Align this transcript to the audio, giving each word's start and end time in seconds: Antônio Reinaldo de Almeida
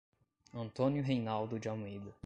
Antônio 0.51 1.03
Reinaldo 1.03 1.59
de 1.59 1.69
Almeida 1.69 2.11